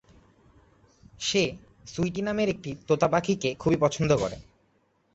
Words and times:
সে 1.19 1.43
Sweetie 1.87 2.21
নামের 2.21 2.47
একটি 2.49 2.71
তোতা 2.87 3.07
পাখিকে 3.07 3.49
খুবই 3.55 3.77
পছন্দ 3.77 4.11
করে। 4.17 4.37